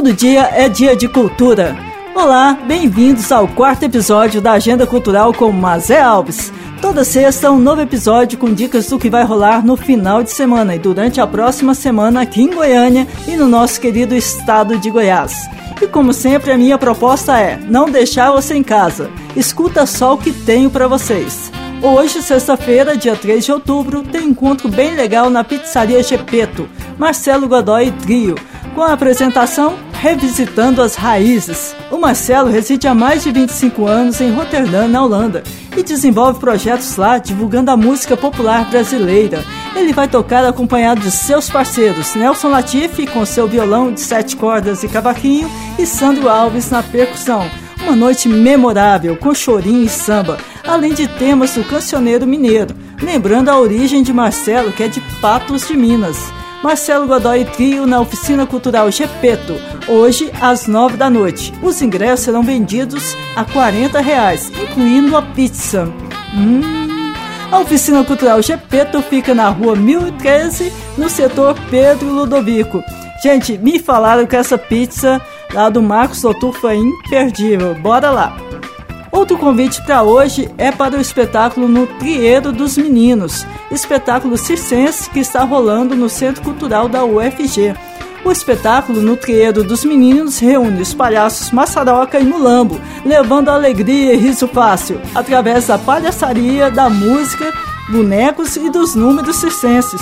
Todo 0.00 0.14
dia 0.14 0.48
é 0.54 0.66
dia 0.66 0.96
de 0.96 1.06
cultura. 1.06 1.76
Olá, 2.14 2.58
bem-vindos 2.66 3.30
ao 3.30 3.46
quarto 3.46 3.82
episódio 3.82 4.40
da 4.40 4.52
Agenda 4.52 4.86
Cultural 4.86 5.34
com 5.34 5.52
Mazé 5.52 6.00
Alves. 6.00 6.50
Toda 6.80 7.04
sexta, 7.04 7.52
um 7.52 7.58
novo 7.58 7.82
episódio 7.82 8.38
com 8.38 8.50
dicas 8.50 8.88
do 8.88 8.98
que 8.98 9.10
vai 9.10 9.24
rolar 9.24 9.62
no 9.62 9.76
final 9.76 10.22
de 10.22 10.30
semana 10.30 10.74
e 10.74 10.78
durante 10.78 11.20
a 11.20 11.26
próxima 11.26 11.74
semana 11.74 12.22
aqui 12.22 12.40
em 12.40 12.50
Goiânia 12.50 13.06
e 13.28 13.36
no 13.36 13.46
nosso 13.46 13.78
querido 13.78 14.14
estado 14.14 14.78
de 14.78 14.88
Goiás. 14.88 15.46
E 15.82 15.86
como 15.86 16.14
sempre, 16.14 16.50
a 16.50 16.56
minha 16.56 16.78
proposta 16.78 17.38
é 17.38 17.60
não 17.68 17.84
deixar 17.84 18.32
você 18.32 18.54
em 18.54 18.62
casa. 18.62 19.10
Escuta 19.36 19.84
só 19.84 20.14
o 20.14 20.18
que 20.18 20.32
tenho 20.32 20.70
para 20.70 20.88
vocês. 20.88 21.52
Hoje, 21.82 22.22
sexta-feira, 22.22 22.96
dia 22.96 23.16
3 23.16 23.44
de 23.44 23.52
outubro, 23.52 24.02
tem 24.02 24.28
encontro 24.28 24.66
bem 24.66 24.94
legal 24.94 25.28
na 25.28 25.44
Pizzaria 25.44 26.02
Gepeto, 26.02 26.66
Marcelo 26.96 27.46
Godoy 27.46 27.88
e 27.88 27.92
Trio 27.92 28.34
com 28.74 28.82
a 28.82 28.92
apresentação 28.92 29.76
Revisitando 30.00 30.80
as 30.80 30.94
Raízes. 30.94 31.76
O 31.90 31.98
Marcelo 31.98 32.48
reside 32.48 32.88
há 32.88 32.94
mais 32.94 33.22
de 33.22 33.30
25 33.30 33.86
anos 33.86 34.18
em 34.18 34.32
Roterdã, 34.32 34.88
na 34.88 35.04
Holanda, 35.04 35.42
e 35.76 35.82
desenvolve 35.82 36.40
projetos 36.40 36.96
lá 36.96 37.18
divulgando 37.18 37.70
a 37.70 37.76
música 37.76 38.16
popular 38.16 38.70
brasileira. 38.70 39.44
Ele 39.76 39.92
vai 39.92 40.08
tocar 40.08 40.42
acompanhado 40.46 41.02
de 41.02 41.10
seus 41.10 41.50
parceiros, 41.50 42.14
Nelson 42.14 42.48
Latifi 42.48 43.06
com 43.06 43.26
seu 43.26 43.46
violão 43.46 43.92
de 43.92 44.00
sete 44.00 44.36
cordas 44.36 44.82
e 44.82 44.88
cavaquinho 44.88 45.50
e 45.78 45.84
Sandro 45.84 46.30
Alves 46.30 46.70
na 46.70 46.82
percussão. 46.82 47.44
Uma 47.82 47.94
noite 47.94 48.26
memorável, 48.26 49.14
com 49.18 49.34
chorinho 49.34 49.84
e 49.84 49.88
samba, 49.90 50.38
além 50.66 50.94
de 50.94 51.08
temas 51.08 51.52
do 51.54 51.64
cancioneiro 51.64 52.26
mineiro, 52.26 52.74
lembrando 53.02 53.50
a 53.50 53.60
origem 53.60 54.02
de 54.02 54.14
Marcelo, 54.14 54.72
que 54.72 54.82
é 54.82 54.88
de 54.88 55.02
Patos 55.20 55.68
de 55.68 55.76
Minas. 55.76 56.16
Marcelo 56.62 57.06
Godoy 57.06 57.46
Trio 57.46 57.86
na 57.86 58.00
Oficina 58.00 58.46
Cultural 58.46 58.90
Gepeto, 58.90 59.54
hoje 59.88 60.30
às 60.42 60.66
nove 60.66 60.96
da 60.96 61.08
noite. 61.08 61.54
Os 61.62 61.80
ingressos 61.80 62.26
serão 62.26 62.42
vendidos 62.42 63.16
a 63.34 63.40
R$ 63.40 64.02
reais, 64.02 64.50
incluindo 64.50 65.16
a 65.16 65.22
pizza. 65.22 65.90
Hum. 66.34 66.60
A 67.50 67.60
Oficina 67.60 68.04
Cultural 68.04 68.42
Gepeto 68.42 69.00
fica 69.00 69.34
na 69.34 69.48
rua 69.48 69.74
1013, 69.74 70.70
no 70.98 71.08
setor 71.08 71.56
Pedro 71.70 72.08
Ludovico. 72.08 72.84
Gente, 73.22 73.56
me 73.56 73.78
falaram 73.78 74.26
que 74.26 74.36
essa 74.36 74.58
pizza 74.58 75.20
lá 75.54 75.70
do 75.70 75.82
Marcos 75.82 76.20
Doutor 76.20 76.52
foi 76.52 76.76
imperdível. 76.76 77.74
Bora 77.74 78.10
lá! 78.10 78.36
Outro 79.20 79.36
convite 79.36 79.82
para 79.82 80.02
hoje 80.02 80.48
é 80.56 80.72
para 80.72 80.96
o 80.96 81.00
espetáculo 81.00 81.68
No 81.68 81.86
Trieiro 81.86 82.52
dos 82.52 82.78
Meninos, 82.78 83.46
espetáculo 83.70 84.38
circense 84.38 85.10
que 85.10 85.20
está 85.20 85.44
rolando 85.44 85.94
no 85.94 86.08
Centro 86.08 86.42
Cultural 86.42 86.88
da 86.88 87.04
UFG. 87.04 87.74
O 88.24 88.32
espetáculo 88.32 89.02
No 89.02 89.18
Trieiro 89.18 89.62
dos 89.62 89.84
Meninos 89.84 90.38
reúne 90.38 90.80
os 90.80 90.94
palhaços 90.94 91.50
Massaroca 91.50 92.18
e 92.18 92.24
Mulambo, 92.24 92.80
levando 93.04 93.50
alegria 93.50 94.14
e 94.14 94.16
riso 94.16 94.48
fácil, 94.48 94.98
através 95.14 95.66
da 95.66 95.76
palhaçaria, 95.76 96.70
da 96.70 96.88
música, 96.88 97.52
bonecos 97.90 98.56
e 98.56 98.70
dos 98.70 98.94
números 98.94 99.36
circenses 99.36 100.00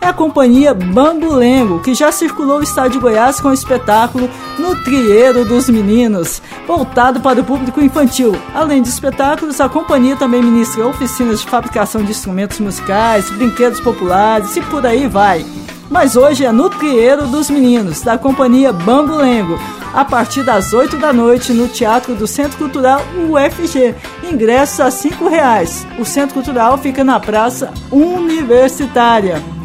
é 0.00 0.06
a 0.06 0.12
companhia 0.12 0.72
Bambulengo, 0.72 1.80
que 1.80 1.94
já 1.94 2.10
circulou 2.10 2.58
o 2.58 2.62
estado 2.62 2.92
de 2.92 2.98
Goiás 2.98 3.40
com 3.40 3.48
o 3.48 3.52
espetáculo 3.52 4.30
No 4.58 4.74
Trieiro 4.82 5.44
dos 5.44 5.68
Meninos, 5.68 6.40
voltado 6.66 7.20
para 7.20 7.40
o 7.40 7.44
público 7.44 7.80
infantil. 7.80 8.34
Além 8.54 8.82
de 8.82 8.88
espetáculos, 8.88 9.60
a 9.60 9.68
companhia 9.68 10.16
também 10.16 10.42
ministra 10.42 10.86
oficinas 10.86 11.40
de 11.40 11.48
fabricação 11.48 12.02
de 12.02 12.12
instrumentos 12.12 12.58
musicais, 12.60 13.28
brinquedos 13.30 13.80
populares 13.80 14.56
e 14.56 14.62
por 14.62 14.86
aí 14.86 15.06
vai. 15.06 15.44
Mas 15.90 16.16
hoje 16.16 16.44
é 16.44 16.52
no 16.52 16.70
Trieiro 16.70 17.26
dos 17.26 17.50
Meninos, 17.50 18.00
da 18.00 18.16
companhia 18.16 18.72
Bambulengo, 18.72 19.58
a 19.92 20.04
partir 20.04 20.44
das 20.44 20.72
8 20.72 20.96
da 20.96 21.12
noite 21.12 21.52
no 21.52 21.66
Teatro 21.66 22.14
do 22.14 22.26
Centro 22.26 22.56
Cultural 22.56 23.02
UFG. 23.28 23.94
Ingressos 24.30 24.80
a 24.80 24.88
R$ 24.88 25.28
reais. 25.28 25.84
O 25.98 26.04
Centro 26.04 26.34
Cultural 26.34 26.78
fica 26.78 27.02
na 27.02 27.18
Praça 27.18 27.72
Universitária. 27.90 29.59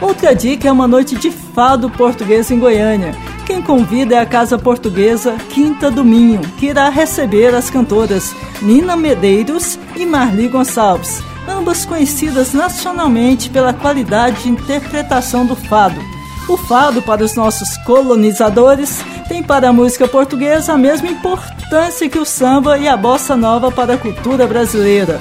Outra 0.00 0.32
dica 0.32 0.68
é 0.68 0.72
uma 0.72 0.86
noite 0.86 1.16
de 1.16 1.30
fado 1.30 1.90
português 1.90 2.50
em 2.52 2.58
Goiânia. 2.58 3.14
Quem 3.44 3.60
convida 3.60 4.14
é 4.14 4.18
a 4.18 4.26
Casa 4.26 4.56
Portuguesa 4.56 5.36
Quinta 5.50 5.90
do 5.90 6.04
Minho, 6.04 6.40
que 6.56 6.66
irá 6.66 6.88
receber 6.88 7.52
as 7.54 7.68
cantoras 7.68 8.32
Nina 8.62 8.96
Medeiros 8.96 9.78
e 9.96 10.06
Marli 10.06 10.46
Gonçalves, 10.46 11.20
ambas 11.48 11.84
conhecidas 11.84 12.52
nacionalmente 12.52 13.50
pela 13.50 13.72
qualidade 13.72 14.44
de 14.44 14.50
interpretação 14.50 15.44
do 15.44 15.56
fado. 15.56 16.00
O 16.48 16.56
fado, 16.56 17.02
para 17.02 17.24
os 17.24 17.34
nossos 17.34 17.76
colonizadores, 17.78 19.00
tem 19.28 19.42
para 19.42 19.68
a 19.68 19.72
música 19.72 20.06
portuguesa 20.06 20.74
a 20.74 20.78
mesma 20.78 21.08
importância 21.08 22.08
que 22.08 22.18
o 22.18 22.24
samba 22.24 22.78
e 22.78 22.86
a 22.86 22.96
bossa 22.96 23.36
nova 23.36 23.70
para 23.70 23.94
a 23.94 23.98
cultura 23.98 24.46
brasileira. 24.46 25.18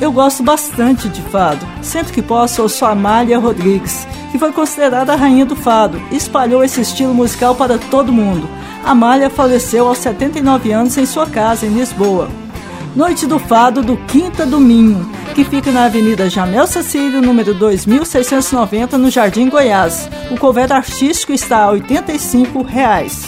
Eu 0.00 0.12
gosto 0.12 0.44
bastante 0.44 1.08
de 1.08 1.20
fado. 1.22 1.66
Sempre 1.82 2.12
que 2.12 2.22
posso, 2.22 2.62
ouço 2.62 2.84
Amália 2.84 3.38
Rodrigues, 3.38 4.06
que 4.30 4.38
foi 4.38 4.52
considerada 4.52 5.12
a 5.12 5.16
rainha 5.16 5.44
do 5.44 5.56
fado 5.56 6.00
e 6.12 6.16
espalhou 6.16 6.62
esse 6.62 6.80
estilo 6.80 7.12
musical 7.12 7.56
para 7.56 7.78
todo 7.78 8.12
mundo. 8.12 8.48
Amália 8.84 9.28
faleceu 9.28 9.88
aos 9.88 9.98
79 9.98 10.70
anos 10.70 10.96
em 10.96 11.04
sua 11.04 11.26
casa, 11.26 11.66
em 11.66 11.70
Lisboa. 11.70 12.28
Noite 12.94 13.26
do 13.26 13.38
Fado 13.38 13.82
do 13.82 13.96
Quinta 13.96 14.46
do 14.46 14.60
Minho, 14.60 15.10
que 15.34 15.44
fica 15.44 15.70
na 15.72 15.84
Avenida 15.84 16.30
Jamel 16.30 16.66
Cecílio, 16.66 17.20
número 17.20 17.52
2690, 17.52 18.96
no 18.96 19.10
Jardim 19.10 19.48
Goiás. 19.48 20.08
O 20.30 20.38
cover 20.38 20.72
artístico 20.72 21.32
está 21.32 21.64
a 21.64 21.70
85 21.70 22.62
reais. 22.62 23.24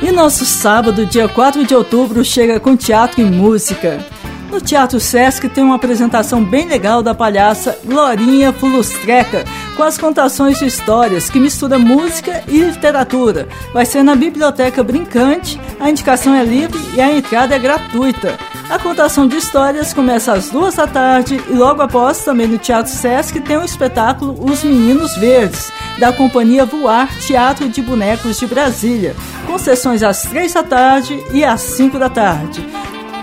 E 0.00 0.10
nosso 0.10 0.44
sábado, 0.44 1.04
dia 1.04 1.28
4 1.28 1.64
de 1.64 1.74
outubro, 1.74 2.24
chega 2.24 2.58
com 2.58 2.76
teatro 2.76 3.20
e 3.20 3.24
música. 3.24 4.04
No 4.50 4.62
Teatro 4.62 4.98
Sesc 4.98 5.46
tem 5.50 5.62
uma 5.62 5.76
apresentação 5.76 6.42
bem 6.42 6.66
legal 6.66 7.02
da 7.02 7.14
palhaça 7.14 7.78
Glorinha 7.84 8.50
Fulustreca, 8.50 9.44
com 9.76 9.82
as 9.82 9.98
contações 9.98 10.58
de 10.58 10.64
histórias 10.64 11.28
que 11.28 11.38
mistura 11.38 11.78
música 11.78 12.42
e 12.48 12.62
literatura. 12.62 13.46
Vai 13.74 13.84
ser 13.84 14.02
na 14.02 14.16
Biblioteca 14.16 14.82
Brincante, 14.82 15.60
a 15.78 15.90
indicação 15.90 16.34
é 16.34 16.42
livre 16.44 16.80
e 16.94 17.00
a 17.00 17.14
entrada 17.14 17.54
é 17.54 17.58
gratuita. 17.58 18.38
A 18.70 18.78
contação 18.78 19.28
de 19.28 19.36
histórias 19.36 19.92
começa 19.92 20.32
às 20.32 20.48
duas 20.48 20.74
da 20.74 20.86
tarde 20.86 21.40
e 21.48 21.52
logo 21.52 21.82
após, 21.82 22.24
também 22.24 22.48
no 22.48 22.58
Teatro 22.58 22.90
Sesc, 22.92 23.40
tem 23.40 23.58
o 23.58 23.64
espetáculo 23.64 24.34
Os 24.42 24.64
Meninos 24.64 25.14
Verdes, 25.16 25.70
da 25.98 26.10
companhia 26.10 26.64
Voar 26.64 27.14
Teatro 27.20 27.68
de 27.68 27.82
Bonecos 27.82 28.38
de 28.38 28.46
Brasília, 28.46 29.14
com 29.46 29.58
sessões 29.58 30.02
às 30.02 30.22
três 30.22 30.54
da 30.54 30.62
tarde 30.62 31.22
e 31.32 31.44
às 31.44 31.60
cinco 31.60 31.98
da 31.98 32.08
tarde. 32.08 32.66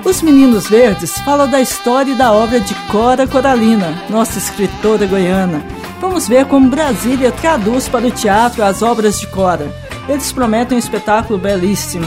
Os 0.06 0.22
Meninos 0.22 0.68
Verdes 0.68 1.18
falam 1.22 1.50
da 1.50 1.60
história 1.60 2.12
e 2.12 2.16
da 2.16 2.32
obra 2.32 2.60
de 2.60 2.76
Cora 2.92 3.26
Coralina, 3.26 4.04
nossa 4.08 4.38
escritora 4.38 5.08
goiana. 5.08 5.66
Vamos 6.00 6.28
ver 6.28 6.46
como 6.46 6.70
Brasília 6.70 7.32
traduz 7.32 7.88
para 7.88 8.06
o 8.06 8.12
teatro 8.12 8.64
as 8.64 8.84
obras 8.84 9.20
de 9.20 9.26
Cora. 9.26 9.68
Eles 10.08 10.32
prometem 10.32 10.76
um 10.76 10.80
espetáculo 10.80 11.40
belíssimo. 11.40 12.06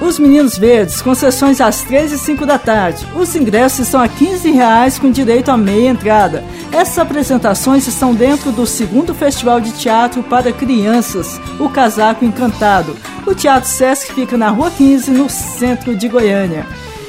Os 0.00 0.18
Meninos 0.18 0.56
Verdes, 0.56 1.02
com 1.02 1.14
sessões 1.14 1.60
às 1.60 1.82
3 1.82 2.12
e 2.12 2.18
5 2.18 2.46
da 2.46 2.58
tarde. 2.58 3.06
Os 3.14 3.36
ingressos 3.36 3.86
são 3.86 4.00
a 4.00 4.08
15 4.08 4.50
reais 4.50 4.98
com 4.98 5.10
direito 5.10 5.50
a 5.50 5.58
meia 5.58 5.90
entrada. 5.90 6.42
Essas 6.72 6.98
apresentações 6.98 7.86
estão 7.86 8.14
dentro 8.14 8.50
do 8.50 8.66
segundo 8.66 9.14
Festival 9.14 9.60
de 9.60 9.72
Teatro 9.72 10.22
para 10.22 10.52
Crianças, 10.52 11.38
o 11.60 11.68
Casaco 11.68 12.24
Encantado. 12.24 12.96
O 13.26 13.34
Teatro 13.34 13.68
Sesc 13.68 14.14
fica 14.14 14.38
na 14.38 14.48
Rua 14.48 14.70
15, 14.70 15.10
no 15.10 15.28
centro 15.28 15.94
de 15.94 16.08
Goiânia. 16.08 16.66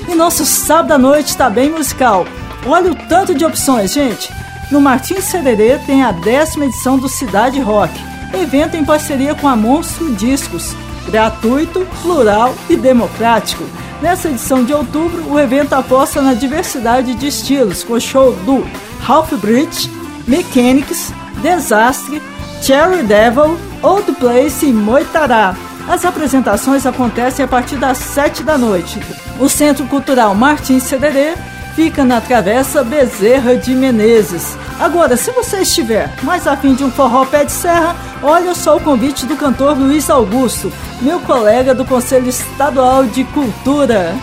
E 0.08 0.16
nosso 0.16 0.46
sábado 0.46 0.94
à 0.94 0.98
noite 0.98 1.28
está 1.28 1.50
bem 1.50 1.70
musical. 1.70 2.26
Olha 2.66 2.92
o 2.92 2.96
tanto 2.96 3.36
de 3.36 3.46
opções, 3.46 3.94
gente. 3.94 4.32
No 4.72 4.82
Martins 4.82 5.26
Sererê 5.26 5.78
tem 5.86 6.04
a 6.04 6.12
décima 6.12 6.66
edição 6.66 6.98
do 6.98 7.08
Cidade 7.08 7.60
Rock, 7.60 7.94
evento 8.34 8.76
em 8.76 8.84
parceria 8.84 9.36
com 9.36 9.48
a 9.48 9.56
Monstro 9.56 10.14
Discos, 10.16 10.76
gratuito, 11.06 11.88
plural 12.02 12.54
e 12.70 12.76
democrático. 12.76 13.64
Nessa 14.02 14.30
edição 14.30 14.64
de 14.64 14.74
outubro, 14.74 15.32
o 15.32 15.40
evento 15.40 15.74
aposta 15.74 16.22
na 16.22 16.34
diversidade 16.34 17.16
de 17.16 17.28
estilos, 17.28 17.84
com 17.84 18.00
show 18.00 18.34
do 18.46 18.66
Half 19.08 19.34
Bridge, 19.38 19.90
Mechanics, 20.28 21.14
Desastre, 21.42 22.22
Cherry 22.62 23.04
Devil, 23.04 23.58
Old 23.82 24.12
Place 24.14 24.66
e 24.66 24.74
Moitará. 24.74 25.56
As 25.88 26.04
apresentações 26.04 26.86
acontecem 26.86 27.46
a 27.46 27.48
partir 27.48 27.78
das 27.78 27.98
7 27.98 28.44
da 28.44 28.58
noite. 28.58 29.00
O 29.40 29.48
Centro 29.48 29.86
Cultural 29.86 30.36
Martins 30.36 30.84
Cederê 30.84 31.36
fica 31.76 32.04
na 32.04 32.20
Travessa 32.20 32.84
Bezerra 32.84 33.56
de 33.56 33.74
Menezes. 33.74 34.58
Agora, 34.80 35.16
se 35.16 35.32
você 35.32 35.62
estiver 35.62 36.12
mais 36.24 36.46
afim 36.46 36.74
de 36.74 36.84
um 36.84 36.92
forró 36.92 37.24
pé 37.26 37.46
de 37.46 37.52
serra, 37.52 37.96
olha 38.22 38.54
só 38.54 38.76
o 38.76 38.82
convite 38.82 39.26
do 39.26 39.38
cantor 39.38 39.78
Luiz 39.78 40.10
Augusto, 40.10 40.74
meu 41.02 41.20
colega 41.22 41.74
do 41.74 41.86
Conselho 41.86 42.28
Estadual 42.28 43.06
de 43.06 43.24
Cultura. 43.26 44.14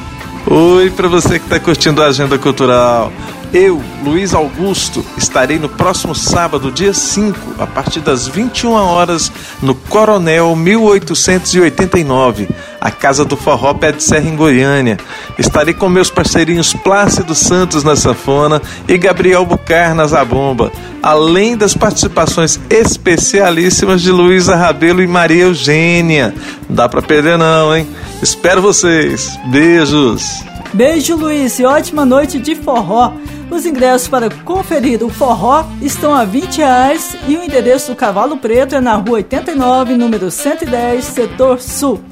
Oi 0.47 0.91
para 0.91 1.09
você 1.09 1.39
que 1.39 1.47
está 1.47 1.59
curtindo 1.59 2.03
a 2.03 2.07
Agenda 2.07 2.37
Cultural. 2.39 3.11
Eu, 3.51 3.81
Luiz 4.05 4.35
Augusto, 4.35 5.03
estarei 5.17 5.59
no 5.59 5.71
próximo 5.71 6.15
sábado, 6.15 6.71
dia 6.71 6.93
5, 6.93 7.63
a 7.63 7.67
partir 7.67 8.01
das 8.01 8.29
21 8.29 8.73
horas, 8.73 9.33
no 9.63 9.75
Coronel 9.75 10.55
1889, 10.55 12.49
a 12.79 12.91
Casa 12.91 13.25
do 13.25 13.39
Forró 13.39 13.73
Pé 13.73 13.93
de 13.93 14.03
Serra 14.03 14.29
em 14.29 14.37
Goiânia. 14.37 14.99
Estarei 15.39 15.73
com 15.73 15.89
meus 15.89 16.11
parceirinhos 16.11 16.75
Plácido 16.75 17.35
Santos 17.35 17.83
na 17.83 17.97
sanfona 17.97 18.61
e 18.87 18.99
Gabriel 18.99 19.47
Bucar 19.47 19.95
na 19.95 20.07
zabumba, 20.07 20.71
além 21.03 21.57
das 21.57 21.75
participações 21.75 22.61
especialíssimas 22.69 24.03
de 24.03 24.11
Luísa 24.11 24.57
Rabelo 24.57 25.01
e 25.01 25.07
Maria 25.07 25.45
Eugênia. 25.45 26.35
Dá 26.69 26.87
para 26.87 27.01
perder 27.01 27.39
não, 27.39 27.75
hein? 27.75 27.87
Espero 28.23 28.63
vocês. 28.63 29.39
Beijos. 29.47 30.43
Beijo, 30.73 31.17
Luiz, 31.17 31.59
e 31.59 31.65
ótima 31.65 32.05
noite 32.05 32.39
de 32.39 32.55
forró. 32.55 33.13
Os 33.51 33.67
ingressos 33.67 34.09
para 34.09 34.31
conferir 34.45 35.05
o 35.05 35.09
forró 35.11 35.65
estão 35.81 36.15
a 36.15 36.25
20 36.25 36.59
reais 36.59 37.17
e 37.29 37.37
o 37.37 37.45
endereço 37.45 37.93
do 37.93 37.97
Cavalo 37.97 38.37
Preto 38.39 38.75
é 38.75 38.81
na 38.81 38.97
rua 38.97 39.19
89, 39.19 39.95
número 39.95 40.31
110, 40.31 41.05
setor 41.05 41.61
sul. 41.61 42.03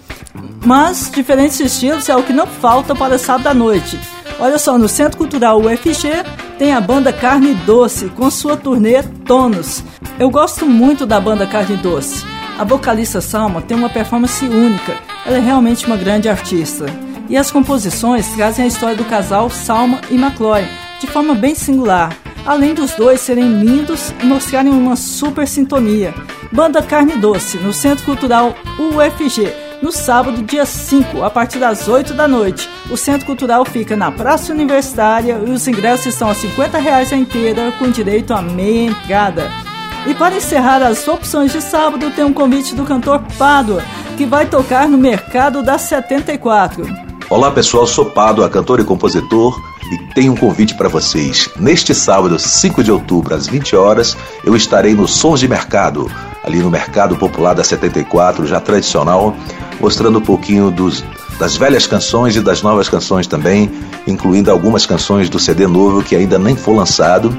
Mas 0.64 1.10
diferentes 1.12 1.58
estilos 1.58 2.08
é 2.08 2.14
o 2.14 2.22
que 2.22 2.32
não 2.32 2.46
falta 2.46 2.94
para 2.94 3.18
sábado 3.18 3.48
à 3.48 3.54
noite. 3.54 3.98
Olha 4.38 4.58
só, 4.58 4.78
no 4.78 4.88
Centro 4.88 5.18
Cultural 5.18 5.60
UFG 5.60 6.24
tem 6.58 6.72
a 6.72 6.80
banda 6.80 7.12
Carne 7.12 7.54
Doce 7.54 8.08
com 8.10 8.30
sua 8.30 8.56
turnê 8.56 9.02
Tonos. 9.24 9.82
Eu 10.18 10.30
gosto 10.30 10.66
muito 10.66 11.06
da 11.06 11.20
banda 11.20 11.46
Carne 11.46 11.76
Doce. 11.76 12.31
A 12.58 12.64
vocalista 12.64 13.20
Salma 13.20 13.62
tem 13.62 13.76
uma 13.76 13.88
performance 13.88 14.44
única. 14.44 14.94
Ela 15.26 15.38
é 15.38 15.40
realmente 15.40 15.86
uma 15.86 15.96
grande 15.96 16.28
artista. 16.28 16.86
E 17.28 17.36
as 17.36 17.50
composições 17.50 18.26
trazem 18.28 18.64
a 18.64 18.68
história 18.68 18.96
do 18.96 19.04
casal 19.04 19.48
Salma 19.48 20.00
e 20.10 20.14
McCloy, 20.16 20.64
de 21.00 21.06
forma 21.06 21.34
bem 21.34 21.54
singular, 21.54 22.16
além 22.44 22.74
dos 22.74 22.92
dois 22.92 23.20
serem 23.20 23.60
lindos 23.60 24.12
e 24.22 24.26
mostrarem 24.26 24.70
uma 24.70 24.96
super 24.96 25.48
sintonia. 25.48 26.14
Banda 26.52 26.82
Carne 26.82 27.16
Doce, 27.16 27.56
no 27.56 27.72
Centro 27.72 28.04
Cultural 28.04 28.54
UFG, 28.78 29.50
no 29.80 29.90
sábado, 29.90 30.42
dia 30.42 30.66
5, 30.66 31.24
a 31.24 31.30
partir 31.30 31.58
das 31.58 31.88
8 31.88 32.12
da 32.12 32.28
noite. 32.28 32.68
O 32.90 32.96
Centro 32.96 33.26
Cultural 33.26 33.64
fica 33.64 33.96
na 33.96 34.12
Praça 34.12 34.52
Universitária 34.52 35.40
e 35.44 35.50
os 35.50 35.66
ingressos 35.66 36.06
estão 36.06 36.30
a 36.30 36.34
50 36.34 36.78
reais 36.78 37.12
a 37.12 37.16
inteira, 37.16 37.72
com 37.78 37.90
direito 37.90 38.32
a 38.32 38.42
meia 38.42 38.90
entrada. 38.90 39.61
E 40.04 40.14
para 40.14 40.36
encerrar 40.36 40.82
as 40.82 41.06
opções 41.06 41.52
de 41.52 41.60
sábado, 41.60 42.10
tem 42.10 42.24
um 42.24 42.32
convite 42.32 42.74
do 42.74 42.84
cantor 42.84 43.22
Pádua, 43.38 43.84
que 44.16 44.26
vai 44.26 44.46
tocar 44.46 44.88
no 44.88 44.98
Mercado 44.98 45.62
da 45.62 45.78
74. 45.78 46.84
Olá 47.30 47.52
pessoal, 47.52 47.86
sou 47.86 48.06
Pádua, 48.06 48.50
cantor 48.50 48.80
e 48.80 48.84
compositor 48.84 49.62
e 49.92 49.98
tenho 50.12 50.32
um 50.32 50.36
convite 50.36 50.74
para 50.74 50.88
vocês. 50.88 51.48
Neste 51.56 51.94
sábado, 51.94 52.36
5 52.36 52.82
de 52.82 52.90
outubro, 52.90 53.32
às 53.32 53.46
20 53.46 53.76
horas, 53.76 54.16
eu 54.44 54.56
estarei 54.56 54.92
no 54.92 55.06
Sons 55.06 55.38
de 55.38 55.46
Mercado, 55.46 56.10
ali 56.42 56.58
no 56.58 56.70
Mercado 56.70 57.14
Popular 57.14 57.54
da 57.54 57.62
74, 57.62 58.44
já 58.44 58.60
tradicional, 58.60 59.36
mostrando 59.80 60.18
um 60.18 60.22
pouquinho 60.22 60.72
dos, 60.72 61.04
das 61.38 61.56
velhas 61.56 61.86
canções 61.86 62.34
e 62.34 62.40
das 62.40 62.60
novas 62.60 62.88
canções 62.88 63.28
também, 63.28 63.70
incluindo 64.04 64.50
algumas 64.50 64.84
canções 64.84 65.30
do 65.30 65.38
CD 65.38 65.68
novo 65.68 66.02
que 66.02 66.16
ainda 66.16 66.40
nem 66.40 66.56
foi 66.56 66.74
lançado. 66.74 67.34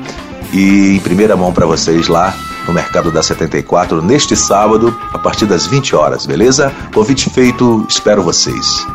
E 0.53 0.95
em 0.95 0.99
primeira 0.99 1.35
mão 1.35 1.51
para 1.51 1.65
vocês 1.65 2.07
lá 2.07 2.33
no 2.67 2.73
Mercado 2.73 3.11
da 3.11 3.21
74, 3.21 4.01
neste 4.01 4.35
sábado, 4.35 4.97
a 5.11 5.17
partir 5.17 5.45
das 5.45 5.65
20 5.65 5.95
horas, 5.95 6.25
beleza? 6.25 6.71
Convite 6.93 7.29
feito, 7.29 7.85
espero 7.87 8.23
vocês. 8.23 8.85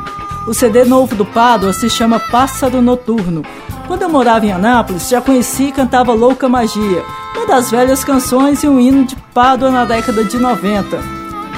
O 0.46 0.54
CD 0.54 0.84
novo 0.84 1.14
do 1.14 1.26
Pádua 1.26 1.72
se 1.72 1.90
chama 1.90 2.18
Pássaro 2.18 2.80
Noturno. 2.80 3.42
Quando 3.86 4.02
eu 4.02 4.08
morava 4.08 4.46
em 4.46 4.52
Anápolis, 4.52 5.08
já 5.08 5.20
conheci 5.20 5.64
e 5.64 5.72
cantava 5.72 6.12
Louca 6.12 6.48
Magia, 6.48 7.02
uma 7.36 7.46
das 7.46 7.70
velhas 7.70 8.02
canções 8.02 8.62
e 8.62 8.68
um 8.68 8.80
hino 8.80 9.04
de 9.04 9.16
Pádua 9.34 9.70
na 9.70 9.84
década 9.84 10.24
de 10.24 10.38
90. 10.38 10.98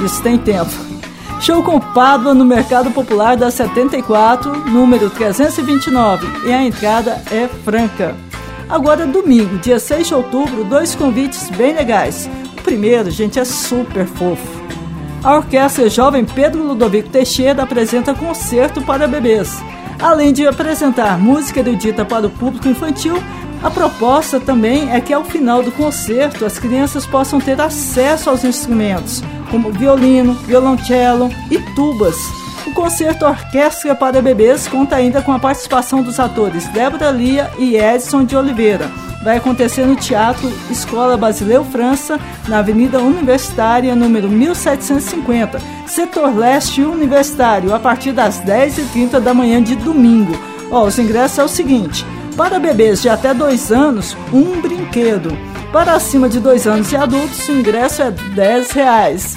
Isso 0.05 0.21
tem 0.23 0.37
tempo. 0.39 0.73
Show 1.41 1.63
com 1.63 1.81
Pádua 1.81 2.35
no 2.35 2.45
Mercado 2.45 2.91
Popular 2.91 3.37
da 3.37 3.51
74, 3.51 4.69
número 4.69 5.09
329, 5.09 6.27
e 6.47 6.53
a 6.53 6.63
entrada 6.63 7.23
é 7.31 7.49
franca. 7.65 8.15
Agora, 8.71 9.05
domingo, 9.05 9.59
dia 9.59 9.81
6 9.81 10.07
de 10.07 10.15
outubro, 10.15 10.63
dois 10.63 10.95
convites 10.95 11.51
bem 11.51 11.75
legais. 11.75 12.31
O 12.57 12.63
primeiro, 12.63 13.11
gente, 13.11 13.37
é 13.39 13.45
super 13.45 14.07
fofo. 14.07 14.61
A 15.25 15.39
Orquestra 15.39 15.91
Jovem 15.91 16.25
Pedro 16.25 16.63
Ludovico 16.63 17.09
Teixeira 17.09 17.65
apresenta 17.65 18.15
concerto 18.15 18.81
para 18.81 19.09
bebês. 19.09 19.61
Além 20.01 20.33
de 20.33 20.47
apresentar 20.47 21.19
música 21.19 21.59
erudita 21.59 22.05
para 22.05 22.29
o 22.29 22.31
público 22.31 22.69
infantil, 22.69 23.21
a 23.61 23.71
proposta 23.71 24.39
também 24.39 24.91
é 24.93 25.01
que 25.01 25.13
ao 25.13 25.25
final 25.25 25.65
do 25.65 25.73
concerto 25.73 26.47
as 26.47 26.59
crianças 26.59 27.05
possam 27.05 27.41
ter 27.41 27.61
acesso 27.61 28.31
aos 28.31 28.45
instrumentos, 28.45 29.21
como 29.51 29.73
violino, 29.73 30.33
violoncelo 30.35 31.29
e 31.51 31.59
tubas. 31.75 32.40
O 32.71 32.73
concerto 32.73 33.27
Orquestra 33.27 33.97
para 33.97 34.23
Bebês 34.23 34.69
conta 34.69 34.95
ainda 34.95 35.21
com 35.21 35.33
a 35.33 35.41
participação 35.41 36.03
dos 36.03 36.21
atores 36.21 36.69
Débora 36.69 37.11
Lia 37.11 37.51
e 37.59 37.77
Edson 37.77 38.25
de 38.25 38.37
Oliveira 38.37 38.89
vai 39.23 39.37
acontecer 39.37 39.85
no 39.85 39.97
Teatro 39.97 40.51
Escola 40.71 41.17
Basileu 41.17 41.63
França, 41.63 42.19
na 42.49 42.61
Avenida 42.61 43.01
Universitária, 43.01 43.95
número 43.95 44.31
1750, 44.31 45.61
setor 45.87 46.35
leste 46.35 46.81
universitário, 46.81 47.75
a 47.75 47.79
partir 47.79 48.13
das 48.13 48.41
10h30 48.41 49.21
da 49.21 49.35
manhã 49.35 49.63
de 49.63 49.77
domingo. 49.77 50.33
Ó, 50.71 50.87
os 50.87 50.99
ingressos 50.99 51.39
é 51.39 51.45
o 51.45 51.49
seguinte: 51.49 52.07
para 52.35 52.59
bebês 52.59 53.03
de 53.03 53.11
até 53.11 53.35
2 53.35 53.71
anos, 53.71 54.17
um 54.33 54.61
brinquedo. 54.61 55.37
Para 55.71 55.93
acima 55.93 56.29
de 56.29 56.41
2 56.41 56.67
anos 56.67 56.91
e 56.91 56.97
adultos, 56.97 57.47
o 57.49 57.53
ingresso 57.53 58.01
é 58.01 58.11
10 58.11 58.71
reais. 58.71 59.37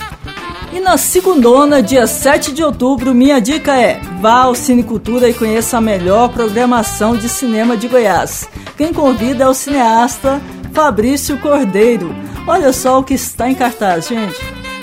E 0.74 0.80
na 0.80 0.98
segundona, 0.98 1.84
dia 1.84 2.08
7 2.08 2.52
de 2.52 2.64
outubro, 2.64 3.14
minha 3.14 3.40
dica 3.40 3.80
é: 3.80 4.02
vá 4.20 4.40
ao 4.40 4.56
Cinecultura 4.56 5.30
e 5.30 5.34
conheça 5.34 5.78
a 5.78 5.82
melhor 5.82 6.30
programação 6.30 7.16
de 7.16 7.30
cinema 7.30 7.78
de 7.78 7.88
Goiás. 7.88 8.50
Quem 8.76 8.92
convida 8.92 9.44
é 9.44 9.48
o 9.48 9.54
cineasta 9.54 10.42
Fabrício 10.74 11.38
Cordeiro. 11.38 12.16
Olha 12.48 12.74
só 12.74 13.00
o 13.00 13.04
que 13.04 13.14
está 13.14 13.48
em 13.48 13.54
cartaz, 13.54 14.08
gente. 14.08 14.36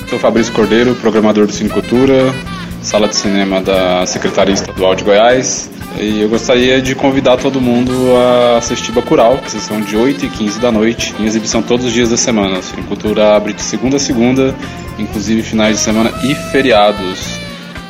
Sou 0.09 0.17
Fabrício 0.17 0.53
Cordeiro, 0.53 0.95
programador 0.95 1.45
do 1.45 1.53
Cinecultura, 1.53 2.33
sala 2.83 3.09
de 3.09 3.17
cinema 3.17 3.61
da 3.61 4.07
Secretaria 4.07 4.55
Estadual 4.55 4.95
de 4.95 5.05
Goiás. 5.05 5.71
E 5.99 6.23
eu 6.23 6.29
gostaria 6.29 6.81
de 6.81 6.95
convidar 6.95 7.37
todo 7.37 7.61
mundo 7.61 7.93
a 8.17 8.59
assistir 8.59 8.93
Bacurau, 8.93 9.39
que 9.39 9.51
são 9.51 9.81
de 9.81 9.97
8 9.97 10.27
e 10.27 10.29
15 10.29 10.61
da 10.61 10.71
noite, 10.71 11.15
em 11.19 11.25
exibição 11.25 11.63
todos 11.63 11.85
os 11.87 11.93
dias 11.93 12.09
da 12.09 12.17
semana. 12.17 12.59
A 12.59 12.63
Cinecultura 12.63 13.35
abre 13.37 13.53
de 13.53 13.63
segunda 13.63 13.97
a 13.97 14.01
segunda, 14.01 14.55
inclusive 14.99 15.43
finais 15.43 15.77
de 15.77 15.83
semana 15.83 16.13
e 16.23 16.35
feriados. 16.35 17.39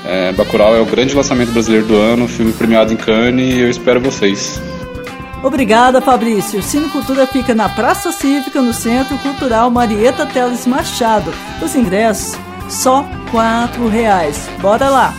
É, 0.05 0.33
Bacurau 0.33 0.75
é 0.75 0.81
o 0.81 0.87
grande 0.87 1.15
lançamento 1.15 1.53
brasileiro 1.53 1.87
do 1.87 1.95
ano, 1.95 2.27
filme 2.27 2.53
premiado 2.53 2.93
em 2.93 2.97
Cannes, 2.97 3.55
e 3.55 3.61
eu 3.61 3.71
espero 3.71 4.01
vocês. 4.01 4.61
Obrigada, 5.43 6.01
Fabrício. 6.01 6.63
Cine 6.63 6.89
Cultura 6.89 7.27
fica 7.27 7.55
na 7.55 7.69
Praça 7.69 8.13
Cívica, 8.13 8.61
no 8.61 8.75
Centro 8.75 9.17
Cultural 9.19 9.71
Marieta 9.71 10.27
Teles 10.27 10.67
Machado. 10.67 11.33
Os 11.63 11.75
ingressos, 11.75 12.37
só 12.71 13.03
R$ 13.03 13.89
reais. 13.91 14.49
Bora 14.61 14.89
lá! 14.89 15.15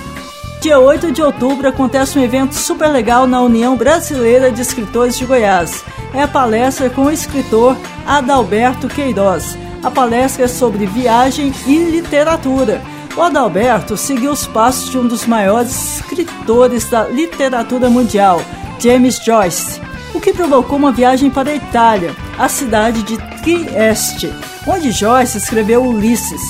Dia 0.62 0.80
8 0.80 1.12
de 1.12 1.22
outubro 1.22 1.68
acontece 1.68 2.18
um 2.18 2.24
evento 2.24 2.54
super 2.54 2.88
legal 2.88 3.26
na 3.26 3.42
União 3.42 3.76
Brasileira 3.76 4.52
de 4.52 4.62
Escritores 4.62 5.18
de 5.18 5.26
Goiás. 5.26 5.84
É 6.14 6.22
a 6.22 6.28
palestra 6.28 6.90
com 6.90 7.06
o 7.06 7.12
escritor 7.12 7.76
Adalberto 8.06 8.88
Queiroz. 8.88 9.58
A 9.84 9.90
palestra 9.90 10.46
é 10.46 10.48
sobre 10.48 10.86
viagem 10.86 11.52
e 11.66 11.78
literatura. 11.78 12.82
O 13.18 13.22
Adalberto 13.22 13.98
seguiu 13.98 14.32
os 14.32 14.46
passos 14.46 14.90
de 14.90 14.98
um 14.98 15.08
dos 15.08 15.26
maiores 15.26 15.98
escritores 15.98 16.90
da 16.90 17.08
literatura 17.08 17.90
mundial, 17.90 18.42
James 18.80 19.18
Joyce 19.18 19.82
o 20.14 20.20
que 20.20 20.34
provocou 20.34 20.78
uma 20.78 20.92
viagem 20.92 21.30
para 21.30 21.52
a 21.52 21.56
Itália, 21.56 22.16
a 22.38 22.50
cidade 22.50 23.04
de 23.04 23.18
Trieste, 23.42 24.32
onde 24.68 24.92
Joyce 24.92 25.38
escreveu 25.38 25.84
Ulisses, 25.84 26.42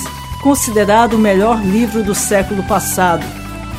considerado 0.42 1.14
o 1.14 1.18
melhor 1.18 1.62
livro 1.64 2.02
do 2.02 2.14
século 2.14 2.62
passado. 2.64 3.24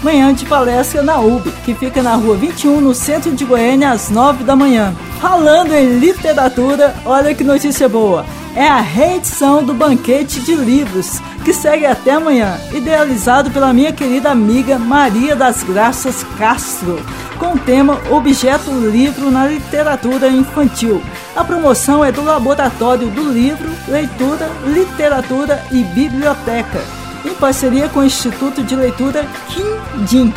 Manhã 0.02 0.34
de 0.34 0.46
palestra 0.46 1.04
na 1.04 1.20
UB, 1.20 1.52
que 1.64 1.74
fica 1.76 2.02
na 2.02 2.16
rua 2.16 2.36
21, 2.36 2.82
no 2.82 2.94
centro 2.94 3.32
de 3.34 3.46
Goiânia, 3.46 3.92
às 3.92 4.10
9 4.10 4.44
da 4.44 4.56
manhã. 4.56 4.94
Falando 5.22 5.74
em 5.74 6.00
literatura, 6.00 6.96
olha 7.06 7.34
que 7.34 7.44
notícia 7.44 7.88
boa! 7.88 8.26
É 8.56 8.68
a 8.68 8.82
reedição 8.82 9.64
do 9.64 9.74
Banquete 9.74 10.40
de 10.42 10.56
Livros, 10.56 11.20
que 11.44 11.54
segue 11.54 11.86
até 11.86 12.12
amanhã, 12.12 12.60
idealizado 12.72 13.50
pela 13.50 13.74
minha 13.74 13.92
querida 13.92 14.30
amiga 14.30 14.78
Maria 14.78 15.36
das 15.36 15.64
Graças 15.64 16.24
Castro 16.38 17.00
com 17.44 17.56
o 17.56 17.60
tema 17.60 18.00
Objeto 18.10 18.72
Livro 18.72 19.30
na 19.30 19.46
Literatura 19.46 20.30
Infantil. 20.30 21.04
A 21.36 21.44
promoção 21.44 22.04
é 22.04 22.10
do 22.10 22.24
Laboratório 22.24 23.10
do 23.10 23.32
Livro, 23.32 23.70
Leitura, 23.88 24.50
Literatura 24.66 25.62
e 25.70 25.84
Biblioteca, 25.84 26.82
em 27.26 27.34
parceria 27.34 27.90
com 27.90 28.00
o 28.00 28.06
Instituto 28.06 28.64
de 28.64 28.76
Leitura 28.76 29.26
Quindim. 29.50 30.34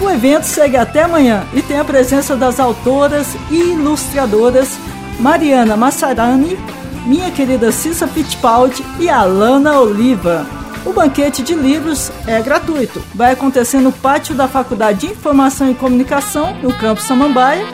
O 0.00 0.08
evento 0.08 0.44
segue 0.44 0.78
até 0.78 1.02
amanhã 1.02 1.44
e 1.52 1.60
tem 1.60 1.78
a 1.78 1.84
presença 1.84 2.34
das 2.34 2.58
autoras 2.58 3.36
e 3.50 3.72
ilustradoras 3.72 4.78
Mariana 5.20 5.76
Massarani, 5.76 6.58
minha 7.06 7.30
querida 7.30 7.70
Cissa 7.70 8.08
Fittipaldi 8.08 8.84
e 8.98 9.08
Alana 9.08 9.78
Oliva. 9.78 10.44
O 10.84 10.92
banquete 10.92 11.42
de 11.42 11.54
livros 11.54 12.10
é 12.26 12.40
gratuito. 12.42 13.02
Vai 13.14 13.32
acontecer 13.32 13.78
no 13.78 13.92
pátio 13.92 14.34
da 14.34 14.48
Faculdade 14.48 15.00
de 15.00 15.06
Informação 15.06 15.70
e 15.70 15.74
Comunicação, 15.74 16.54
no 16.62 16.72
campus 16.74 17.04
Samambaia, 17.04 17.64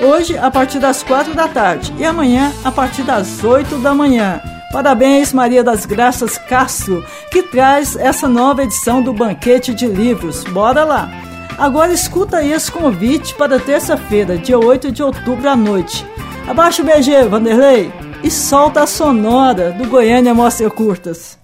hoje 0.00 0.36
a 0.36 0.50
partir 0.50 0.80
das 0.80 1.02
quatro 1.02 1.34
da 1.34 1.48
tarde 1.48 1.94
e 1.98 2.04
amanhã 2.04 2.52
a 2.64 2.70
partir 2.70 3.02
das 3.02 3.42
oito 3.44 3.78
da 3.78 3.94
manhã. 3.94 4.40
Parabéns, 4.72 5.32
Maria 5.32 5.62
das 5.62 5.86
Graças 5.86 6.38
Castro, 6.38 7.04
que 7.30 7.42
traz 7.42 7.94
essa 7.94 8.28
nova 8.28 8.62
edição 8.62 9.02
do 9.02 9.12
Banquete 9.12 9.74
de 9.74 9.86
Livros. 9.86 10.44
Bora 10.44 10.82
lá! 10.82 11.10
Agora 11.58 11.92
escuta 11.92 12.42
esse 12.42 12.72
convite 12.72 13.34
para 13.34 13.60
terça-feira, 13.60 14.38
dia 14.38 14.58
8 14.58 14.90
de 14.90 15.02
outubro 15.02 15.48
à 15.48 15.54
noite. 15.54 16.06
Abaixa 16.48 16.82
o 16.82 16.86
BG, 16.86 17.28
Vanderlei, 17.28 17.92
e 18.22 18.30
solta 18.30 18.82
a 18.82 18.86
sonora 18.86 19.72
do 19.72 19.88
Goiânia 19.88 20.32
Mostra 20.32 20.70
Curtas. 20.70 21.36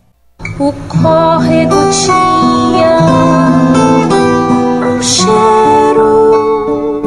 O 0.58 0.72
córrego 0.88 1.74
tinha 1.90 2.98
um 4.86 5.02
cheiro. 5.02 6.18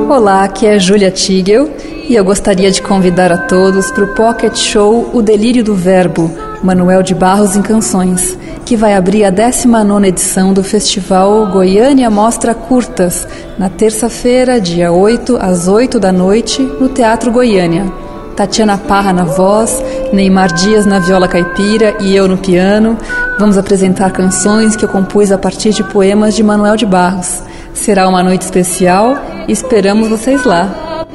Olá, 0.09 0.43
aqui 0.43 0.67
é 0.67 0.77
Júlia 0.77 1.09
Tigel 1.09 1.69
e 2.09 2.15
eu 2.15 2.25
gostaria 2.25 2.69
de 2.69 2.81
convidar 2.81 3.31
a 3.31 3.37
todos 3.37 3.89
para 3.91 4.03
o 4.03 4.13
Pocket 4.13 4.57
Show 4.57 5.09
O 5.13 5.21
Delírio 5.21 5.63
do 5.63 5.73
Verbo, 5.73 6.29
Manuel 6.61 7.01
de 7.01 7.15
Barros 7.15 7.55
em 7.55 7.61
Canções, 7.61 8.37
que 8.65 8.75
vai 8.75 8.93
abrir 8.93 9.23
a 9.23 9.29
19 9.29 10.07
edição 10.07 10.53
do 10.53 10.61
Festival 10.61 11.47
Goiânia 11.47 12.09
Mostra 12.09 12.53
Curtas, 12.53 13.25
na 13.57 13.69
terça-feira, 13.69 14.59
dia 14.59 14.91
8, 14.91 15.37
às 15.37 15.69
8 15.69 15.97
da 15.97 16.11
noite, 16.11 16.61
no 16.61 16.89
Teatro 16.89 17.31
Goiânia. 17.31 18.10
Tatiana 18.35 18.77
Parra 18.77 19.13
na 19.13 19.23
voz, 19.23 19.81
Neymar 20.11 20.53
Dias 20.53 20.85
na 20.85 20.99
viola 20.99 21.27
caipira 21.27 21.95
e 21.99 22.15
eu 22.15 22.27
no 22.27 22.37
piano. 22.37 22.97
Vamos 23.39 23.57
apresentar 23.57 24.11
canções 24.11 24.75
que 24.75 24.85
eu 24.85 24.89
compus 24.89 25.31
a 25.31 25.37
partir 25.37 25.71
de 25.71 25.83
poemas 25.83 26.35
de 26.35 26.43
Manuel 26.43 26.75
de 26.75 26.85
Barros. 26.85 27.43
Será 27.73 28.07
uma 28.07 28.23
noite 28.23 28.41
especial 28.41 29.17
e 29.47 29.51
esperamos 29.51 30.09
vocês 30.09 30.43
lá 30.43 31.05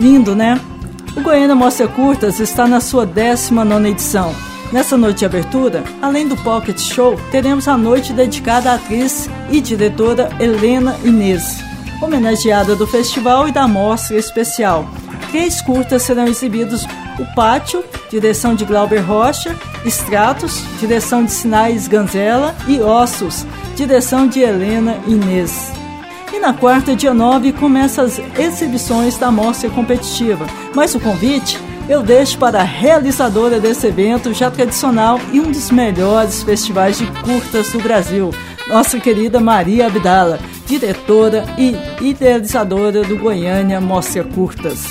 Lindo, 0.00 0.34
né? 0.34 0.60
O 1.16 1.20
Goiânia 1.20 1.54
Mostra 1.54 1.86
Curtas 1.88 2.40
está 2.40 2.66
na 2.66 2.80
sua 2.80 3.04
19 3.04 3.88
edição. 3.88 4.49
Nessa 4.72 4.96
noite 4.96 5.18
de 5.18 5.24
abertura, 5.24 5.82
além 6.00 6.28
do 6.28 6.36
Pocket 6.36 6.78
Show, 6.78 7.18
teremos 7.32 7.66
a 7.66 7.76
noite 7.76 8.12
dedicada 8.12 8.70
à 8.70 8.74
atriz 8.74 9.28
e 9.50 9.60
diretora 9.60 10.30
Helena 10.38 10.96
Inês, 11.02 11.58
homenageada 12.00 12.76
do 12.76 12.86
festival 12.86 13.48
e 13.48 13.52
da 13.52 13.66
mostra 13.66 14.16
especial. 14.16 14.88
Três 15.32 15.60
curtas 15.60 16.02
serão 16.02 16.28
exibidos 16.28 16.84
o 17.18 17.34
Pátio, 17.34 17.84
direção 18.08 18.54
de 18.54 18.64
Glauber 18.64 19.00
Rocha, 19.00 19.56
Extratos, 19.84 20.62
direção 20.78 21.24
de 21.24 21.32
Sinais 21.32 21.88
Ganzella 21.88 22.54
e 22.68 22.80
Ossos, 22.80 23.44
direção 23.74 24.28
de 24.28 24.38
Helena 24.38 24.98
Inês. 25.04 25.72
E 26.32 26.38
na 26.38 26.54
quarta, 26.54 26.94
dia 26.94 27.12
9, 27.12 27.52
começam 27.54 28.04
as 28.04 28.20
exibições 28.38 29.18
da 29.18 29.32
mostra 29.32 29.68
competitiva, 29.68 30.46
mas 30.74 30.94
o 30.94 31.00
convite 31.00 31.58
eu 31.90 32.04
deixo 32.04 32.38
para 32.38 32.60
a 32.60 32.62
realizadora 32.62 33.58
desse 33.58 33.88
evento 33.88 34.32
já 34.32 34.48
tradicional 34.48 35.18
e 35.32 35.40
um 35.40 35.50
dos 35.50 35.72
melhores 35.72 36.40
festivais 36.40 36.96
de 36.96 37.06
curtas 37.20 37.72
do 37.72 37.80
Brasil, 37.80 38.30
nossa 38.68 39.00
querida 39.00 39.40
Maria 39.40 39.88
Abdala, 39.88 40.38
diretora 40.68 41.44
e 41.58 41.74
idealizadora 42.00 43.02
do 43.02 43.18
Goiânia 43.18 43.80
Mostra 43.80 44.22
Curtas. 44.22 44.86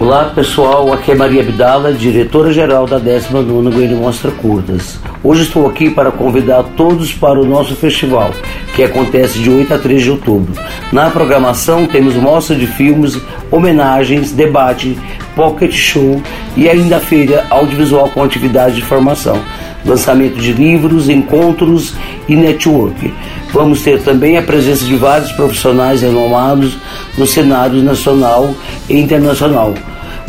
Olá 0.00 0.30
pessoal, 0.34 0.92
aqui 0.92 1.12
é 1.12 1.14
Maria 1.14 1.42
Abdala, 1.42 1.92
diretora-geral 1.92 2.88
da 2.88 2.98
19ª 2.98 3.72
Goiânia 3.72 3.96
Mostra 3.96 4.32
Curtas. 4.32 4.98
Hoje 5.22 5.44
estou 5.44 5.68
aqui 5.68 5.90
para 5.90 6.10
convidar 6.10 6.64
todos 6.76 7.12
para 7.12 7.40
o 7.40 7.46
nosso 7.46 7.76
festival, 7.76 8.32
que 8.74 8.82
acontece 8.82 9.38
de 9.38 9.48
8 9.48 9.74
a 9.74 9.78
3 9.78 10.02
de 10.02 10.10
outubro. 10.10 10.52
Na 10.92 11.10
programação 11.10 11.86
temos 11.86 12.14
mostra 12.14 12.54
de 12.54 12.66
filmes, 12.66 13.18
homenagens, 13.50 14.30
debate, 14.30 14.98
pocket 15.34 15.72
show 15.72 16.22
e 16.56 16.68
ainda 16.68 16.98
a 16.98 17.00
feira 17.00 17.46
audiovisual 17.50 18.10
com 18.10 18.22
atividades 18.22 18.76
de 18.76 18.82
formação, 18.82 19.40
lançamento 19.84 20.36
de 20.36 20.52
livros, 20.52 21.08
encontros 21.08 21.94
e 22.28 22.36
network. 22.36 23.12
Vamos 23.52 23.82
ter 23.82 24.02
também 24.02 24.36
a 24.36 24.42
presença 24.42 24.84
de 24.84 24.94
vários 24.94 25.32
profissionais 25.32 26.02
renomados 26.02 26.76
no 27.16 27.26
cenário 27.26 27.82
nacional 27.82 28.54
e 28.88 29.00
internacional 29.00 29.74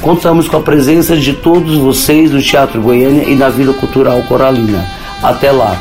Contamos 0.04 0.50
com 0.50 0.58
a 0.58 0.62
presença 0.62 1.16
de 1.16 1.32
todos 1.32 1.78
vocês 1.78 2.30
no 2.30 2.42
Teatro 2.42 2.82
Goiânia 2.82 3.24
e 3.24 3.36
na 3.36 3.48
Vila 3.48 3.74
Cultural 3.74 4.22
Coralina. 4.24 4.86
Até 5.24 5.50
lá! 5.50 5.78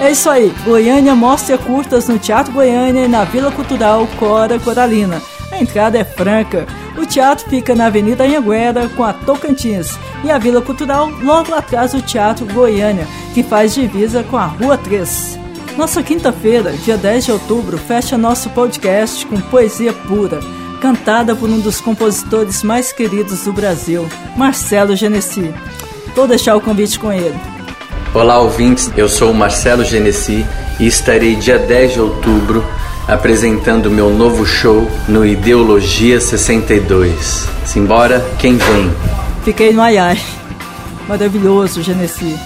É 0.00 0.10
isso 0.10 0.28
aí, 0.28 0.52
Goiânia 0.64 1.14
mostra 1.14 1.56
curtas 1.56 2.08
no 2.08 2.18
Teatro 2.18 2.52
Goiânia 2.52 3.04
e 3.04 3.08
na 3.08 3.24
Vila 3.24 3.52
Cultural 3.52 4.06
Cora 4.18 4.58
Coralina. 4.58 5.22
A 5.50 5.58
entrada 5.58 5.98
é 5.98 6.04
franca. 6.04 6.66
O 6.96 7.06
teatro 7.06 7.48
fica 7.48 7.74
na 7.74 7.86
Avenida 7.86 8.24
Anhanguera 8.24 8.88
com 8.88 9.04
a 9.04 9.12
Tocantins 9.12 9.98
e 10.24 10.30
a 10.30 10.38
Vila 10.38 10.60
Cultural 10.60 11.08
logo 11.22 11.54
atrás 11.54 11.92
do 11.92 12.02
Teatro 12.02 12.46
Goiânia, 12.46 13.06
que 13.32 13.42
faz 13.42 13.74
divisa 13.74 14.22
com 14.22 14.36
a 14.36 14.46
Rua 14.46 14.76
3. 14.76 15.38
Nossa 15.76 16.02
quinta-feira, 16.02 16.72
dia 16.72 16.96
10 16.96 17.24
de 17.24 17.32
outubro, 17.32 17.78
fecha 17.78 18.18
nosso 18.18 18.50
podcast 18.50 19.24
com 19.26 19.40
poesia 19.40 19.92
pura 19.92 20.40
cantada 20.82 21.36
por 21.36 21.48
um 21.48 21.60
dos 21.60 21.80
compositores 21.80 22.64
mais 22.64 22.92
queridos 22.92 23.44
do 23.44 23.52
Brasil, 23.52 24.04
Marcelo 24.36 24.96
Genesi. 24.96 25.54
Vou 26.12 26.26
deixar 26.26 26.56
o 26.56 26.60
convite 26.60 26.98
com 26.98 27.12
ele. 27.12 27.38
Olá, 28.14 28.38
ouvintes. 28.38 28.92
Eu 28.94 29.08
sou 29.08 29.30
o 29.30 29.34
Marcelo 29.34 29.82
Genesi 29.82 30.44
e 30.78 30.86
estarei 30.86 31.34
dia 31.34 31.58
10 31.58 31.94
de 31.94 32.00
outubro 32.00 32.62
apresentando 33.08 33.90
meu 33.90 34.10
novo 34.10 34.44
show 34.44 34.86
no 35.08 35.24
Ideologia 35.24 36.20
62. 36.20 37.48
Simbora, 37.64 38.20
quem 38.38 38.58
vem? 38.58 38.92
Fiquei 39.42 39.72
no 39.72 39.80
ai 39.80 39.96
ai. 39.96 40.20
Maravilhoso, 41.08 41.82
Genesi. 41.82 42.38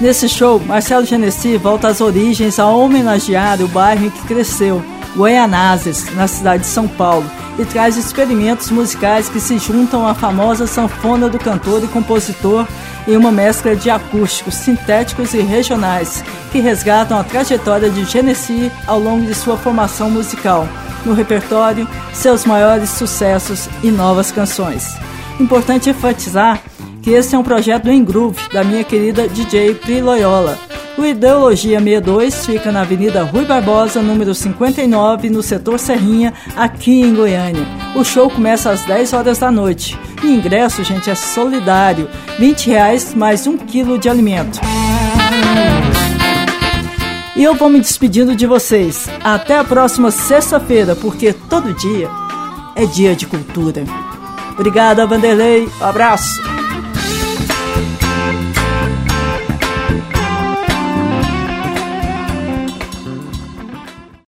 Nesse 0.00 0.28
show, 0.28 0.58
Marcelo 0.58 1.06
Genesi 1.06 1.56
volta 1.56 1.86
às 1.86 2.00
origens 2.00 2.58
a 2.58 2.66
homenagear 2.66 3.62
o 3.62 3.68
bairro 3.68 4.06
em 4.06 4.10
que 4.10 4.26
cresceu, 4.26 4.82
Goianazes, 5.14 6.12
na 6.16 6.26
cidade 6.26 6.64
de 6.64 6.68
São 6.68 6.88
Paulo 6.88 7.30
e 7.58 7.64
traz 7.64 7.96
experimentos 7.96 8.70
musicais 8.70 9.28
que 9.28 9.38
se 9.38 9.56
juntam 9.58 10.06
à 10.06 10.14
famosa 10.14 10.66
sanfona 10.66 11.28
do 11.28 11.38
cantor 11.38 11.84
e 11.84 11.86
compositor 11.86 12.66
em 13.06 13.16
uma 13.16 13.32
mescla 13.32 13.74
de 13.74 13.90
acústicos, 13.90 14.54
sintéticos 14.54 15.34
e 15.34 15.40
regionais 15.40 16.24
que 16.50 16.60
resgatam 16.60 17.18
a 17.18 17.24
trajetória 17.24 17.90
de 17.90 18.04
Genesi 18.04 18.70
ao 18.86 18.98
longo 18.98 19.26
de 19.26 19.34
sua 19.34 19.56
formação 19.56 20.10
musical. 20.10 20.68
No 21.04 21.14
repertório, 21.14 21.88
seus 22.12 22.44
maiores 22.44 22.90
sucessos 22.90 23.68
e 23.82 23.90
novas 23.90 24.30
canções. 24.30 24.96
Importante 25.40 25.90
enfatizar 25.90 26.62
que 27.02 27.10
esse 27.10 27.34
é 27.34 27.38
um 27.38 27.42
projeto 27.42 27.88
em 27.88 28.04
groove 28.04 28.38
da 28.52 28.62
minha 28.62 28.84
querida 28.84 29.26
DJ 29.26 29.74
Pri 29.74 30.00
Loyola 30.00 30.71
o 30.98 31.04
Ideologia 31.04 31.78
62 31.78 32.46
fica 32.46 32.70
na 32.70 32.82
Avenida 32.82 33.22
Rui 33.22 33.44
Barbosa, 33.44 34.02
número 34.02 34.34
59, 34.34 35.30
no 35.30 35.42
setor 35.42 35.78
Serrinha, 35.78 36.32
aqui 36.56 37.00
em 37.00 37.14
Goiânia. 37.14 37.66
O 37.94 38.04
show 38.04 38.28
começa 38.28 38.70
às 38.70 38.84
10 38.84 39.12
horas 39.12 39.38
da 39.38 39.50
noite. 39.50 39.98
E 40.22 40.26
ingresso, 40.26 40.84
gente, 40.84 41.10
é 41.10 41.14
solidário. 41.14 42.08
20 42.38 42.66
reais 42.68 43.14
mais 43.14 43.46
um 43.46 43.56
quilo 43.56 43.98
de 43.98 44.08
alimento. 44.08 44.60
E 47.34 47.42
eu 47.42 47.54
vou 47.54 47.70
me 47.70 47.80
despedindo 47.80 48.36
de 48.36 48.46
vocês. 48.46 49.08
Até 49.24 49.58
a 49.58 49.64
próxima 49.64 50.10
sexta-feira, 50.10 50.94
porque 50.94 51.32
todo 51.32 51.74
dia 51.74 52.08
é 52.76 52.84
dia 52.84 53.16
de 53.16 53.26
cultura. 53.26 53.84
Obrigada, 54.52 55.06
Vanderlei. 55.06 55.66
Um 55.80 55.84
abraço. 55.84 56.51